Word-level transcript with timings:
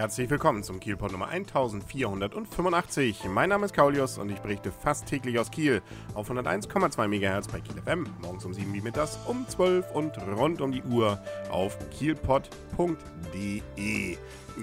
Herzlich 0.00 0.30
willkommen 0.30 0.62
zum 0.62 0.80
Kielpot 0.80 1.12
Nummer 1.12 1.28
1485. 1.28 3.24
Mein 3.28 3.50
Name 3.50 3.66
ist 3.66 3.74
Kaulius 3.74 4.16
und 4.16 4.30
ich 4.30 4.38
berichte 4.38 4.72
fast 4.72 5.04
täglich 5.04 5.38
aus 5.38 5.50
Kiel 5.50 5.82
auf 6.14 6.30
101,2 6.30 7.06
MHz 7.06 7.48
bei 7.48 7.60
Kiel 7.60 7.76
FM, 7.84 8.06
morgens 8.22 8.46
um 8.46 8.54
7 8.54 8.72
wie 8.72 8.80
mittags 8.80 9.18
um 9.26 9.46
12 9.46 9.90
und 9.92 10.16
rund 10.38 10.62
um 10.62 10.72
die 10.72 10.82
Uhr 10.84 11.22
auf 11.50 11.76
kielpot.de 11.90 12.46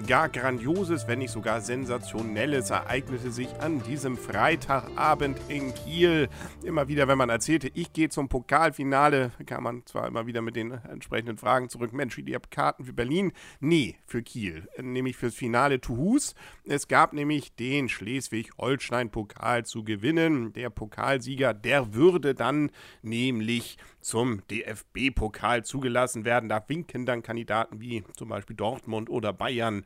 gar 0.06 0.28
Grandioses, 0.28 1.08
wenn 1.08 1.18
nicht 1.18 1.30
sogar 1.30 1.60
Sensationelles 1.60 2.70
ereignete 2.70 3.30
sich 3.30 3.48
an 3.60 3.82
diesem 3.82 4.16
Freitagabend 4.16 5.38
in 5.48 5.74
Kiel. 5.74 6.28
Immer 6.62 6.88
wieder, 6.88 7.08
wenn 7.08 7.18
man 7.18 7.28
erzählte, 7.28 7.70
ich 7.74 7.92
gehe 7.92 8.08
zum 8.08 8.28
Pokalfinale, 8.28 9.32
kam 9.46 9.64
man 9.64 9.86
zwar 9.86 10.06
immer 10.06 10.26
wieder 10.26 10.42
mit 10.42 10.56
den 10.56 10.72
entsprechenden 10.72 11.38
Fragen 11.38 11.68
zurück, 11.68 11.92
Mensch, 11.92 12.18
ihr 12.18 12.34
habt 12.34 12.50
Karten 12.50 12.84
für 12.84 12.92
Berlin? 12.92 13.32
Nee, 13.60 13.96
für 14.04 14.22
Kiel, 14.22 14.68
nämlich 14.80 15.16
fürs 15.16 15.34
Finale 15.34 15.80
Tuhus. 15.80 16.34
Es 16.64 16.88
gab 16.88 17.12
nämlich 17.12 17.54
den 17.54 17.88
Schleswig-Holstein-Pokal 17.88 19.64
zu 19.64 19.84
gewinnen. 19.84 20.52
Der 20.52 20.70
Pokalsieger, 20.70 21.54
der 21.54 21.94
würde 21.94 22.34
dann 22.34 22.70
nämlich 23.02 23.78
zum 24.00 24.42
DFB-Pokal 24.48 25.64
zugelassen 25.64 26.24
werden. 26.24 26.48
Da 26.48 26.64
winken 26.66 27.06
dann 27.06 27.22
Kandidaten 27.22 27.80
wie 27.80 28.04
zum 28.16 28.28
Beispiel 28.28 28.56
Dortmund 28.56 29.10
oder 29.10 29.32
Bayern 29.32 29.84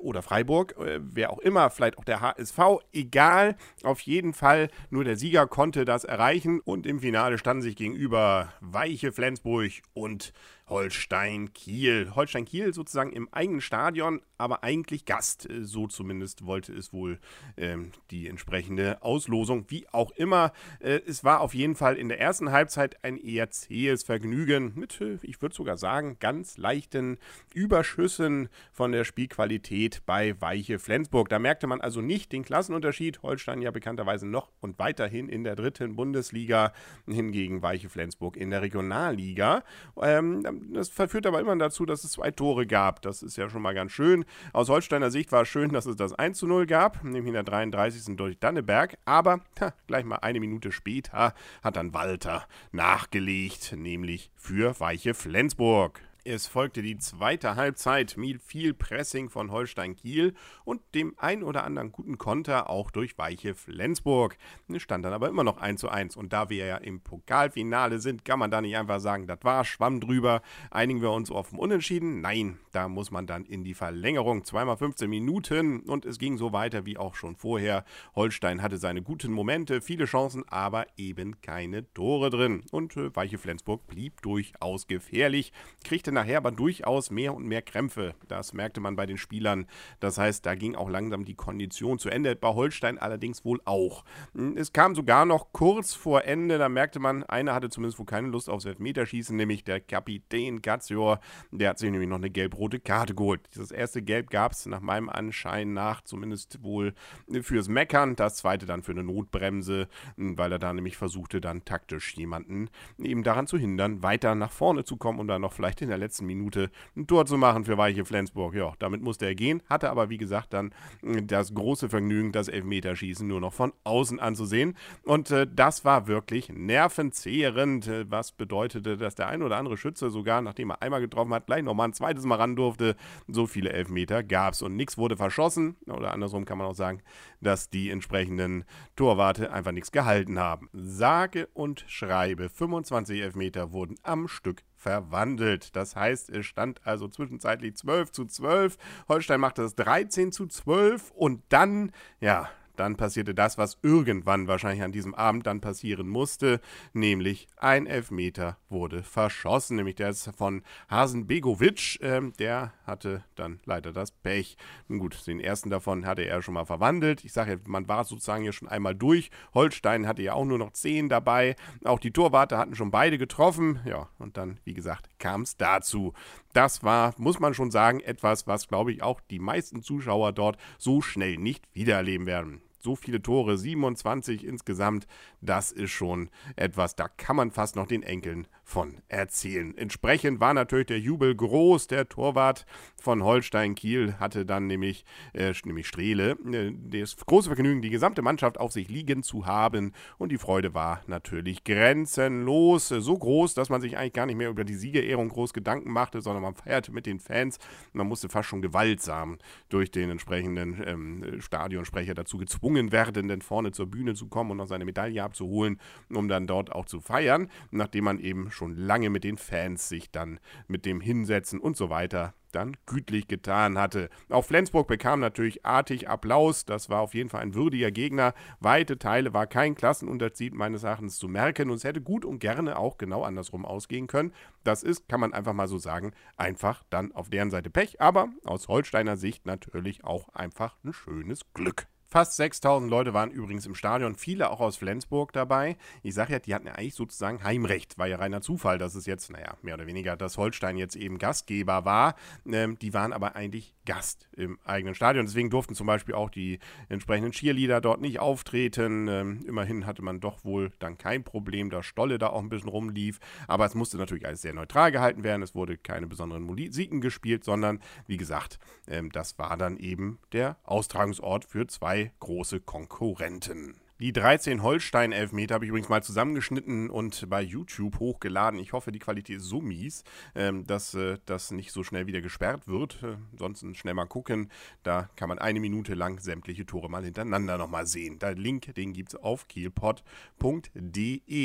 oder 0.00 0.22
Freiburg, 0.22 0.74
äh, 0.78 1.00
wer 1.02 1.30
auch 1.30 1.38
immer, 1.38 1.70
vielleicht 1.70 1.98
auch 1.98 2.04
der 2.04 2.20
HSV, 2.20 2.58
egal. 2.92 3.56
Auf 3.82 4.00
jeden 4.00 4.32
Fall, 4.32 4.68
nur 4.90 5.04
der 5.04 5.16
Sieger 5.16 5.46
konnte 5.46 5.84
das 5.84 6.04
erreichen 6.04 6.60
und 6.60 6.86
im 6.86 7.00
Finale 7.00 7.38
standen 7.38 7.62
sich 7.62 7.76
gegenüber 7.76 8.52
Weiche 8.60 9.12
Flensburg 9.12 9.72
und 9.94 10.32
Holstein 10.68 11.52
Kiel. 11.52 12.12
Holstein 12.14 12.44
Kiel 12.44 12.74
sozusagen 12.74 13.12
im 13.12 13.28
eigenen 13.32 13.60
Stadion, 13.60 14.20
aber 14.36 14.62
eigentlich 14.62 15.04
Gast. 15.04 15.48
Äh, 15.48 15.64
so 15.64 15.86
zumindest 15.86 16.46
wollte 16.46 16.72
es 16.72 16.92
wohl 16.92 17.18
ähm, 17.56 17.92
die 18.10 18.28
entsprechende 18.28 19.02
Auslosung. 19.02 19.64
Wie 19.68 19.86
auch 19.92 20.10
immer, 20.12 20.52
äh, 20.80 21.00
es 21.06 21.24
war 21.24 21.40
auf 21.40 21.54
jeden 21.54 21.74
Fall 21.74 21.96
in 21.96 22.08
der 22.08 22.20
ersten 22.20 22.52
Halbzeit 22.52 23.02
ein 23.04 23.16
eher 23.16 23.50
zähes 23.50 24.04
Vergnügen 24.04 24.72
mit, 24.74 25.00
äh, 25.00 25.18
ich 25.22 25.40
würde 25.42 25.54
sogar 25.54 25.76
sagen, 25.76 26.16
ganz 26.20 26.56
leichten 26.58 27.18
Überschüssen 27.54 28.48
von 28.72 28.92
der 28.92 29.04
Spielqualität 29.04 30.02
bei 30.06 30.40
Weiche 30.40 30.78
Flensburg. 30.78 31.28
Da 31.28 31.38
merkte 31.38 31.66
man 31.66 31.80
also 31.80 32.00
nicht 32.00 32.32
den 32.32 32.44
Klassenunterschied. 32.44 33.22
Holstein 33.22 33.62
ja 33.62 33.70
bekannterweise 33.70 34.26
noch 34.26 34.50
und 34.60 34.78
weiterhin 34.78 35.28
in 35.28 35.44
der 35.44 35.56
dritten 35.56 35.96
Bundesliga, 35.96 36.72
hingegen 37.06 37.62
Weiche 37.62 37.88
Flensburg 37.88 38.36
in 38.36 38.50
der 38.50 38.62
Regionalliga. 38.62 39.64
Ähm, 40.00 40.42
das 40.72 40.88
verführt 40.88 41.26
aber 41.26 41.40
immer 41.40 41.56
dazu, 41.56 41.86
dass 41.86 42.04
es 42.04 42.12
zwei 42.12 42.30
Tore 42.30 42.66
gab. 42.66 43.02
Das 43.02 43.22
ist 43.22 43.36
ja 43.36 43.48
schon 43.48 43.62
mal 43.62 43.74
ganz 43.74 43.92
schön. 43.92 44.24
Aus 44.52 44.68
Holsteiner 44.68 45.10
Sicht 45.10 45.32
war 45.32 45.42
es 45.42 45.48
schön, 45.48 45.72
dass 45.72 45.86
es 45.86 45.96
das 45.96 46.12
1 46.12 46.38
zu 46.38 46.46
0 46.46 46.66
gab, 46.66 47.02
nämlich 47.04 47.26
in 47.26 47.34
der 47.34 47.42
33. 47.42 48.16
durch 48.16 48.38
Danneberg. 48.38 48.96
Aber 49.04 49.40
ha, 49.60 49.74
gleich 49.86 50.04
mal 50.04 50.16
eine 50.16 50.40
Minute 50.40 50.72
später 50.72 51.34
hat 51.62 51.76
dann 51.76 51.94
Walter 51.94 52.46
nachgelegt, 52.72 53.74
nämlich 53.76 54.30
für 54.36 54.78
Weiche 54.80 55.14
Flensburg. 55.14 56.00
Es 56.24 56.46
folgte 56.46 56.82
die 56.82 56.98
zweite 56.98 57.54
Halbzeit 57.54 58.16
mit 58.16 58.42
viel 58.42 58.74
Pressing 58.74 59.30
von 59.30 59.50
Holstein 59.52 59.94
Kiel 59.94 60.34
und 60.64 60.82
dem 60.94 61.14
ein 61.16 61.42
oder 61.42 61.64
anderen 61.64 61.92
guten 61.92 62.18
Konter 62.18 62.68
auch 62.68 62.90
durch 62.90 63.16
Weiche 63.16 63.54
Flensburg. 63.54 64.36
Es 64.68 64.82
stand 64.82 65.04
dann 65.04 65.12
aber 65.12 65.28
immer 65.28 65.44
noch 65.44 65.58
1 65.58 65.80
zu 65.80 65.88
1 65.88 66.16
und 66.16 66.32
da 66.32 66.50
wir 66.50 66.66
ja 66.66 66.76
im 66.76 67.00
Pokalfinale 67.00 68.00
sind, 68.00 68.24
kann 68.24 68.40
man 68.40 68.50
da 68.50 68.60
nicht 68.60 68.76
einfach 68.76 69.00
sagen, 69.00 69.26
das 69.26 69.38
war 69.42 69.64
Schwamm 69.64 70.00
drüber, 70.00 70.42
einigen 70.70 71.00
wir 71.00 71.12
uns 71.12 71.30
auf 71.30 71.50
dem 71.50 71.58
Unentschieden. 71.60 72.20
Nein, 72.20 72.58
da 72.72 72.88
muss 72.88 73.10
man 73.10 73.26
dann 73.26 73.46
in 73.46 73.64
die 73.64 73.74
Verlängerung. 73.74 74.44
Zweimal 74.44 74.76
15 74.76 75.08
Minuten 75.08 75.80
und 75.80 76.04
es 76.04 76.18
ging 76.18 76.36
so 76.36 76.52
weiter 76.52 76.84
wie 76.84 76.98
auch 76.98 77.14
schon 77.14 77.36
vorher. 77.36 77.84
Holstein 78.14 78.60
hatte 78.60 78.76
seine 78.76 79.02
guten 79.02 79.32
Momente, 79.32 79.80
viele 79.80 80.04
Chancen, 80.04 80.44
aber 80.48 80.86
eben 80.96 81.40
keine 81.40 81.90
Tore 81.94 82.30
drin. 82.30 82.64
Und 82.70 82.96
äh, 82.96 83.14
Weiche 83.14 83.38
Flensburg 83.38 83.86
blieb 83.86 84.20
durchaus 84.22 84.88
gefährlich, 84.88 85.52
kriegte 85.84 86.07
nachher 86.12 86.38
aber 86.38 86.50
durchaus 86.50 87.10
mehr 87.10 87.34
und 87.34 87.46
mehr 87.46 87.62
Krämpfe. 87.62 88.14
Das 88.28 88.52
merkte 88.52 88.80
man 88.80 88.96
bei 88.96 89.06
den 89.06 89.18
Spielern. 89.18 89.66
Das 90.00 90.18
heißt, 90.18 90.44
da 90.44 90.54
ging 90.54 90.74
auch 90.74 90.88
langsam 90.88 91.24
die 91.24 91.34
Kondition 91.34 91.98
zu 91.98 92.08
Ende. 92.08 92.36
Bei 92.36 92.48
Holstein 92.48 92.98
allerdings 92.98 93.44
wohl 93.44 93.60
auch. 93.64 94.04
Hm, 94.34 94.56
es 94.56 94.72
kam 94.72 94.94
sogar 94.94 95.24
noch 95.24 95.52
kurz 95.52 95.94
vor 95.94 96.24
Ende, 96.24 96.58
da 96.58 96.68
merkte 96.68 96.98
man, 96.98 97.24
einer 97.24 97.54
hatte 97.54 97.70
zumindest 97.70 97.98
wohl 97.98 98.06
keine 98.06 98.28
Lust 98.28 98.48
aufs 98.48 98.64
Elfmeterschießen, 98.64 99.36
nämlich 99.36 99.64
der 99.64 99.80
Kapitän 99.80 100.62
Gazior. 100.62 101.20
Der 101.50 101.70
hat 101.70 101.78
sich 101.78 101.90
nämlich 101.90 102.08
noch 102.08 102.16
eine 102.16 102.30
gelb-rote 102.30 102.80
Karte 102.80 103.14
geholt. 103.14 103.40
Dieses 103.54 103.70
erste 103.70 104.02
Gelb 104.02 104.30
gab 104.30 104.52
es 104.52 104.66
nach 104.66 104.80
meinem 104.80 105.08
Anschein 105.08 105.72
nach 105.72 106.02
zumindest 106.02 106.62
wohl 106.62 106.94
fürs 107.42 107.68
Meckern. 107.68 108.16
Das 108.16 108.36
zweite 108.36 108.66
dann 108.66 108.82
für 108.82 108.92
eine 108.92 109.04
Notbremse, 109.04 109.88
hm, 110.16 110.38
weil 110.38 110.52
er 110.52 110.58
da 110.58 110.72
nämlich 110.72 110.96
versuchte, 110.96 111.40
dann 111.40 111.64
taktisch 111.64 112.16
jemanden 112.16 112.68
eben 112.98 113.22
daran 113.22 113.46
zu 113.46 113.58
hindern, 113.58 114.02
weiter 114.02 114.34
nach 114.34 114.52
vorne 114.52 114.84
zu 114.84 114.96
kommen 114.96 115.18
und 115.18 115.28
dann 115.28 115.42
noch 115.42 115.52
vielleicht 115.52 115.82
in 115.82 115.88
der 115.88 115.97
letzten 115.98 116.18
letzten 116.18 116.26
Minute 116.26 116.70
ein 116.96 117.06
Tor 117.06 117.26
zu 117.26 117.36
machen 117.36 117.64
für 117.64 117.78
Weiche 117.78 118.04
Flensburg. 118.04 118.54
Ja, 118.54 118.72
damit 118.78 119.02
musste 119.02 119.26
er 119.26 119.34
gehen, 119.34 119.62
hatte 119.68 119.90
aber 119.90 120.10
wie 120.10 120.16
gesagt 120.16 120.52
dann 120.52 120.72
äh, 121.02 121.22
das 121.22 121.54
große 121.54 121.88
Vergnügen, 121.88 122.32
das 122.32 122.48
Elfmeterschießen 122.48 123.26
nur 123.26 123.40
noch 123.40 123.52
von 123.52 123.72
außen 123.84 124.18
anzusehen. 124.18 124.74
Und 125.04 125.30
äh, 125.30 125.46
das 125.46 125.84
war 125.84 126.06
wirklich 126.06 126.48
nervenzehrend, 126.48 127.86
äh, 127.88 128.10
was 128.10 128.32
bedeutete, 128.32 128.96
dass 128.96 129.14
der 129.14 129.28
ein 129.28 129.42
oder 129.42 129.56
andere 129.56 129.76
Schütze 129.76 130.10
sogar, 130.10 130.42
nachdem 130.42 130.70
er 130.70 130.82
einmal 130.82 131.00
getroffen 131.00 131.34
hat, 131.34 131.46
gleich 131.46 131.62
nochmal 131.62 131.88
ein 131.88 131.92
zweites 131.92 132.24
Mal 132.24 132.36
ran 132.36 132.56
durfte. 132.56 132.96
So 133.26 133.46
viele 133.46 133.70
Elfmeter 133.70 134.22
gab 134.22 134.54
es 134.54 134.62
und 134.62 134.76
nichts 134.76 134.98
wurde 134.98 135.16
verschossen. 135.16 135.76
Oder 135.86 136.12
andersrum 136.12 136.44
kann 136.44 136.58
man 136.58 136.66
auch 136.66 136.74
sagen, 136.74 137.02
dass 137.40 137.70
die 137.70 137.90
entsprechenden 137.90 138.64
Torwarte 138.96 139.52
einfach 139.52 139.72
nichts 139.72 139.92
gehalten 139.92 140.38
haben. 140.38 140.68
Sage 140.72 141.48
und 141.52 141.84
schreibe, 141.86 142.48
25 142.48 143.20
Elfmeter 143.20 143.72
wurden 143.72 143.96
am 144.02 144.26
Stück 144.26 144.62
verwandelt. 144.78 145.76
Das 145.76 145.96
heißt, 145.96 146.30
es 146.30 146.46
stand 146.46 146.80
also 146.86 147.08
zwischenzeitlich 147.08 147.76
12 147.76 148.12
zu 148.12 148.24
12. 148.24 148.78
Holstein 149.08 149.40
machte 149.40 149.62
es 149.62 149.74
13 149.74 150.32
zu 150.32 150.46
12 150.46 151.10
und 151.10 151.42
dann, 151.48 151.92
ja, 152.20 152.48
dann 152.78 152.96
passierte 152.96 153.34
das, 153.34 153.58
was 153.58 153.78
irgendwann 153.82 154.48
wahrscheinlich 154.48 154.82
an 154.82 154.92
diesem 154.92 155.14
Abend 155.14 155.46
dann 155.46 155.60
passieren 155.60 156.08
musste, 156.08 156.60
nämlich 156.92 157.48
ein 157.56 157.86
Elfmeter 157.86 158.56
wurde 158.68 159.02
verschossen, 159.02 159.76
nämlich 159.76 159.96
der 159.96 160.10
ist 160.10 160.30
von 160.36 160.62
Hasen 160.88 161.26
Begovic, 161.26 161.98
ähm, 162.02 162.32
der 162.38 162.72
hatte 162.84 163.24
dann 163.34 163.60
leider 163.64 163.92
das 163.92 164.10
Pech. 164.10 164.56
Nun 164.88 164.98
gut, 164.98 165.26
den 165.26 165.40
ersten 165.40 165.70
davon 165.70 166.06
hatte 166.06 166.22
er 166.22 166.42
schon 166.42 166.54
mal 166.54 166.64
verwandelt. 166.64 167.24
Ich 167.24 167.32
sage 167.32 167.52
ja, 167.52 167.58
man 167.66 167.88
war 167.88 168.04
sozusagen 168.04 168.44
ja 168.44 168.52
schon 168.52 168.68
einmal 168.68 168.94
durch. 168.94 169.30
Holstein 169.54 170.06
hatte 170.06 170.22
ja 170.22 170.34
auch 170.34 170.44
nur 170.44 170.58
noch 170.58 170.72
zehn 170.72 171.08
dabei. 171.08 171.56
Auch 171.84 171.98
die 171.98 172.12
Torwarte 172.12 172.58
hatten 172.58 172.74
schon 172.74 172.90
beide 172.90 173.18
getroffen. 173.18 173.80
Ja, 173.84 174.08
und 174.18 174.36
dann, 174.36 174.58
wie 174.64 174.74
gesagt, 174.74 175.08
kam 175.18 175.42
es 175.42 175.56
dazu. 175.56 176.12
Das 176.52 176.82
war, 176.82 177.14
muss 177.18 177.40
man 177.40 177.54
schon 177.54 177.70
sagen, 177.70 178.00
etwas, 178.00 178.46
was, 178.46 178.68
glaube 178.68 178.92
ich, 178.92 179.02
auch 179.02 179.20
die 179.30 179.38
meisten 179.38 179.82
Zuschauer 179.82 180.32
dort 180.32 180.56
so 180.78 181.02
schnell 181.02 181.36
nicht 181.36 181.68
wiedererleben 181.74 182.26
werden 182.26 182.62
so 182.78 182.96
viele 182.96 183.20
Tore, 183.22 183.58
27 183.58 184.44
insgesamt, 184.44 185.06
das 185.40 185.72
ist 185.72 185.90
schon 185.90 186.30
etwas, 186.56 186.96
da 186.96 187.08
kann 187.08 187.36
man 187.36 187.50
fast 187.50 187.76
noch 187.76 187.86
den 187.86 188.02
Enkeln 188.02 188.46
von 188.68 189.00
erzählen. 189.08 189.76
Entsprechend 189.78 190.40
war 190.40 190.52
natürlich 190.52 190.86
der 190.86 191.00
Jubel 191.00 191.34
groß. 191.34 191.86
Der 191.86 192.06
Torwart 192.06 192.66
von 193.00 193.24
Holstein 193.24 193.74
Kiel 193.74 194.16
hatte 194.20 194.44
dann 194.44 194.66
nämlich, 194.66 195.06
äh, 195.32 195.54
nämlich 195.64 195.86
Strehle, 195.88 196.32
äh, 196.52 196.72
das 196.90 197.16
große 197.16 197.48
Vergnügen, 197.48 197.80
die 197.80 197.88
gesamte 197.88 198.20
Mannschaft 198.20 198.60
auf 198.60 198.72
sich 198.72 198.90
liegen 198.90 199.22
zu 199.22 199.46
haben. 199.46 199.94
Und 200.18 200.32
die 200.32 200.38
Freude 200.38 200.74
war 200.74 201.00
natürlich 201.06 201.64
grenzenlos. 201.64 202.88
So 202.88 203.16
groß, 203.16 203.54
dass 203.54 203.70
man 203.70 203.80
sich 203.80 203.96
eigentlich 203.96 204.12
gar 204.12 204.26
nicht 204.26 204.36
mehr 204.36 204.50
über 204.50 204.64
die 204.64 204.74
Siegerehrung 204.74 205.30
groß 205.30 205.54
Gedanken 205.54 205.90
machte, 205.90 206.20
sondern 206.20 206.42
man 206.42 206.54
feierte 206.54 206.92
mit 206.92 207.06
den 207.06 207.20
Fans. 207.20 207.58
Man 207.94 208.06
musste 208.06 208.28
fast 208.28 208.50
schon 208.50 208.60
gewaltsam 208.60 209.38
durch 209.70 209.90
den 209.90 210.10
entsprechenden 210.10 210.82
ähm, 210.86 211.40
Stadionsprecher 211.40 212.12
dazu 212.12 212.36
gezwungen 212.36 212.67
werden, 212.76 213.28
denn 213.28 213.42
vorne 213.42 213.72
zur 213.72 213.86
Bühne 213.86 214.14
zu 214.14 214.28
kommen 214.28 214.50
und 214.50 214.56
noch 214.58 214.66
seine 214.66 214.84
Medaille 214.84 215.22
abzuholen, 215.22 215.80
um 216.10 216.28
dann 216.28 216.46
dort 216.46 216.72
auch 216.72 216.86
zu 216.86 217.00
feiern, 217.00 217.48
nachdem 217.70 218.04
man 218.04 218.18
eben 218.18 218.50
schon 218.50 218.76
lange 218.76 219.10
mit 219.10 219.24
den 219.24 219.38
Fans 219.38 219.88
sich 219.88 220.10
dann 220.10 220.40
mit 220.66 220.84
dem 220.84 221.00
Hinsetzen 221.00 221.60
und 221.60 221.76
so 221.76 221.90
weiter 221.90 222.34
dann 222.52 222.76
gütlich 222.86 223.28
getan 223.28 223.78
hatte. 223.78 224.08
Auch 224.30 224.44
Flensburg 224.44 224.88
bekam 224.88 225.20
natürlich 225.20 225.64
artig 225.64 226.08
Applaus. 226.08 226.64
Das 226.64 226.88
war 226.88 227.00
auf 227.00 227.14
jeden 227.14 227.28
Fall 227.28 227.42
ein 227.42 227.54
würdiger 227.54 227.90
Gegner. 227.90 228.34
Weite 228.60 228.98
Teile 228.98 229.34
war 229.34 229.46
kein 229.46 229.74
Klassenunterschied 229.74 230.54
meines 230.54 230.82
Erachtens 230.82 231.18
zu 231.18 231.28
merken 231.28 231.70
und 231.70 231.76
es 231.76 231.84
hätte 231.84 232.00
gut 232.00 232.24
und 232.24 232.38
gerne 232.38 232.78
auch 232.78 232.98
genau 232.98 233.22
andersrum 233.22 233.64
ausgehen 233.64 234.06
können. 234.06 234.32
Das 234.64 234.82
ist, 234.82 235.08
kann 235.08 235.20
man 235.20 235.32
einfach 235.32 235.52
mal 235.52 235.68
so 235.68 235.78
sagen, 235.78 236.12
einfach 236.36 236.82
dann 236.90 237.12
auf 237.12 237.28
deren 237.28 237.50
Seite 237.50 237.70
Pech, 237.70 238.00
aber 238.00 238.28
aus 238.44 238.68
Holsteiner 238.68 239.16
Sicht 239.16 239.46
natürlich 239.46 240.04
auch 240.04 240.28
einfach 240.30 240.76
ein 240.84 240.92
schönes 240.92 241.42
Glück. 241.54 241.86
Fast 242.10 242.36
6000 242.36 242.90
Leute 242.90 243.12
waren 243.12 243.30
übrigens 243.30 243.66
im 243.66 243.74
Stadion, 243.74 244.14
viele 244.14 244.48
auch 244.48 244.60
aus 244.60 244.78
Flensburg 244.78 245.30
dabei. 245.34 245.76
Ich 246.02 246.14
sage 246.14 246.32
ja, 246.32 246.38
die 246.38 246.54
hatten 246.54 246.66
ja 246.66 246.72
eigentlich 246.72 246.94
sozusagen 246.94 247.44
Heimrecht. 247.44 247.98
War 247.98 248.06
ja 248.06 248.16
reiner 248.16 248.40
Zufall, 248.40 248.78
dass 248.78 248.94
es 248.94 249.04
jetzt, 249.04 249.30
naja, 249.30 249.58
mehr 249.60 249.74
oder 249.74 249.86
weniger, 249.86 250.16
dass 250.16 250.38
Holstein 250.38 250.78
jetzt 250.78 250.96
eben 250.96 251.18
Gastgeber 251.18 251.84
war. 251.84 252.14
Ähm, 252.50 252.78
die 252.78 252.94
waren 252.94 253.12
aber 253.12 253.36
eigentlich 253.36 253.74
Gast 253.84 254.26
im 254.34 254.58
eigenen 254.64 254.94
Stadion. 254.94 255.26
Deswegen 255.26 255.50
durften 255.50 255.74
zum 255.74 255.86
Beispiel 255.86 256.14
auch 256.14 256.30
die 256.30 256.60
entsprechenden 256.88 257.32
Cheerleader 257.32 257.82
dort 257.82 258.00
nicht 258.00 258.20
auftreten. 258.20 259.06
Ähm, 259.08 259.44
immerhin 259.46 259.84
hatte 259.84 260.00
man 260.00 260.20
doch 260.20 260.44
wohl 260.44 260.72
dann 260.78 260.96
kein 260.96 261.24
Problem, 261.24 261.68
da 261.68 261.82
Stolle 261.82 262.16
da 262.16 262.28
auch 262.28 262.40
ein 262.40 262.48
bisschen 262.48 262.70
rumlief. 262.70 263.18
Aber 263.48 263.66
es 263.66 263.74
musste 263.74 263.98
natürlich 263.98 264.24
alles 264.24 264.40
sehr 264.40 264.54
neutral 264.54 264.92
gehalten 264.92 265.24
werden. 265.24 265.42
Es 265.42 265.54
wurde 265.54 265.76
keine 265.76 266.06
besonderen 266.06 266.44
Musiken 266.44 267.02
gespielt, 267.02 267.44
sondern 267.44 267.80
wie 268.06 268.16
gesagt, 268.16 268.58
ähm, 268.86 269.12
das 269.12 269.38
war 269.38 269.58
dann 269.58 269.76
eben 269.76 270.18
der 270.32 270.56
Austragungsort 270.64 271.44
für 271.44 271.66
zwei 271.66 271.97
große 272.20 272.60
Konkurrenten. 272.60 273.80
Die 274.00 274.12
13 274.12 274.62
Holstein-Elfmeter 274.62 275.56
habe 275.56 275.64
ich 275.64 275.70
übrigens 275.70 275.88
mal 275.88 276.04
zusammengeschnitten 276.04 276.88
und 276.88 277.28
bei 277.28 277.42
YouTube 277.42 277.98
hochgeladen. 277.98 278.60
Ich 278.60 278.72
hoffe, 278.72 278.92
die 278.92 279.00
Qualität 279.00 279.38
ist 279.38 279.46
so 279.46 279.60
mies, 279.60 280.04
ähm, 280.36 280.64
dass 280.68 280.94
äh, 280.94 281.18
das 281.26 281.50
nicht 281.50 281.72
so 281.72 281.82
schnell 281.82 282.06
wieder 282.06 282.20
gesperrt 282.20 282.68
wird. 282.68 283.02
Äh, 283.02 283.16
ansonsten 283.32 283.74
schnell 283.74 283.94
mal 283.94 284.06
gucken. 284.06 284.52
Da 284.84 285.10
kann 285.16 285.28
man 285.28 285.40
eine 285.40 285.58
Minute 285.58 285.94
lang 285.94 286.20
sämtliche 286.20 286.64
Tore 286.64 286.88
mal 286.88 287.02
hintereinander 287.02 287.58
nochmal 287.58 287.88
sehen. 287.88 288.20
Der 288.20 288.36
Link, 288.36 288.72
den 288.76 288.92
gibt 288.92 289.14
es 289.14 289.20
auf 289.20 289.48
kielpot.de. 289.48 290.04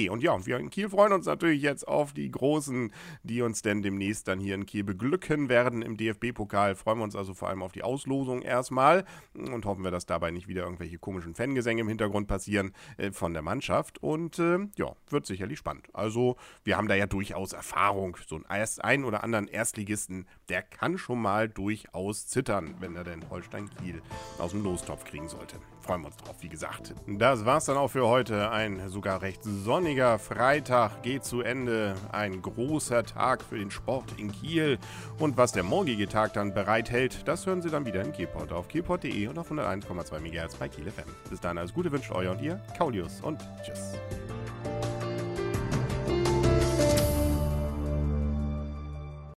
Und 0.09 0.21
ja, 0.21 0.45
wir 0.45 0.59
in 0.59 0.69
Kiel 0.69 0.89
freuen 0.89 1.13
uns 1.13 1.25
natürlich 1.25 1.63
jetzt 1.63 1.87
auf 1.87 2.13
die 2.13 2.29
Großen, 2.29 2.93
die 3.23 3.41
uns 3.41 3.63
denn 3.63 3.81
demnächst 3.81 4.27
dann 4.27 4.39
hier 4.39 4.53
in 4.53 4.67
Kiel 4.67 4.83
beglücken 4.83 5.49
werden 5.49 5.81
im 5.81 5.97
DFB-Pokal. 5.97 6.75
Freuen 6.75 6.99
wir 6.99 7.03
uns 7.05 7.15
also 7.15 7.33
vor 7.33 7.49
allem 7.49 7.63
auf 7.63 7.71
die 7.71 7.81
Auslosung 7.81 8.43
erstmal 8.43 9.05
und 9.33 9.65
hoffen 9.65 9.83
wir, 9.83 9.89
dass 9.89 10.05
dabei 10.05 10.29
nicht 10.29 10.47
wieder 10.47 10.65
irgendwelche 10.65 10.99
komischen 10.99 11.33
Fangesänge 11.33 11.81
im 11.81 11.87
Hintergrund 11.87 12.27
passieren 12.27 12.42
passieren 12.43 12.73
äh, 12.97 13.11
von 13.11 13.33
der 13.33 13.41
Mannschaft. 13.41 14.01
Und 14.03 14.39
äh, 14.39 14.59
ja, 14.75 14.95
wird 15.09 15.25
sicherlich 15.25 15.59
spannend. 15.59 15.87
Also, 15.93 16.35
wir 16.63 16.77
haben 16.77 16.87
da 16.87 16.95
ja 16.95 17.07
durchaus 17.07 17.53
Erfahrung. 17.53 18.17
So 18.27 18.39
ein, 18.47 18.67
ein 18.81 19.03
oder 19.05 19.23
anderen 19.23 19.47
Erstligisten, 19.47 20.27
der 20.49 20.61
kann 20.61 20.97
schon 20.97 21.21
mal 21.21 21.47
durchaus 21.47 22.27
zittern, 22.27 22.75
wenn 22.79 22.95
er 22.95 23.03
denn 23.03 23.29
Holstein 23.29 23.69
Kiel 23.77 24.01
aus 24.37 24.51
dem 24.51 24.63
Lostopf 24.63 25.05
kriegen 25.05 25.29
sollte. 25.29 25.57
Freuen 25.83 26.01
wir 26.01 26.07
uns 26.07 26.17
drauf, 26.17 26.35
wie 26.39 26.47
gesagt. 26.47 26.93
Das 27.07 27.43
war's 27.43 27.65
dann 27.65 27.75
auch 27.75 27.89
für 27.89 28.07
heute. 28.07 28.51
Ein 28.51 28.87
sogar 28.87 29.21
recht 29.21 29.43
sonniger 29.43 30.17
Freitag 30.17 31.03
geht 31.03 31.25
zu 31.25 31.41
Ende. 31.41 31.95
Ein 32.11 32.41
großer 32.41 33.03
Tag 33.03 33.43
für 33.43 33.59
den 33.59 33.69
Sport 33.69 34.17
in 34.17 34.31
Kiel. 34.31 34.79
Und 35.19 35.35
was 35.35 35.51
der 35.51 35.63
morgige 35.63 36.07
Tag 36.07 36.33
dann 36.33 36.53
bereithält, 36.53 37.27
das 37.27 37.45
hören 37.45 37.61
Sie 37.61 37.69
dann 37.69 37.85
wieder 37.85 38.01
in 38.01 38.13
Kielport 38.13 38.53
auf 38.53 38.69
kielport.de 38.69 39.27
und 39.27 39.37
auf 39.37 39.51
101,2 39.51 40.19
MHz 40.19 40.55
bei 40.55 40.69
Kiel 40.69 40.89
FM. 40.89 41.09
Bis 41.29 41.41
dahin 41.41 41.57
alles 41.57 41.73
Gute 41.73 41.91
wünscht 41.91 42.11
euer 42.11 42.31
und 42.31 42.41
ihr, 42.41 42.61
Kaulius 42.77 43.19
und 43.21 43.39
tschüss. 43.65 43.93